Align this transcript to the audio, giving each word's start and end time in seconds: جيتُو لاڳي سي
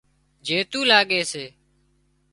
جيتُو 0.45 0.81
لاڳي 0.89 1.21
سي 1.31 1.45